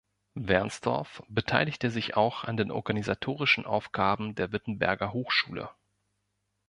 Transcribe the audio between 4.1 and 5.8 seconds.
der Wittenberger Hochschule.